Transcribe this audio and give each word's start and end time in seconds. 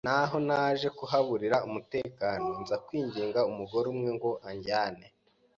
Naho 0.05 0.37
naje 0.47 0.87
kuhaburira 0.97 1.57
umutekano 1.67 2.47
nza 2.61 2.75
kwinginga 2.85 3.39
umugore 3.51 3.85
umwe 3.93 4.09
ngo 4.17 4.29
anjyane 4.49 5.05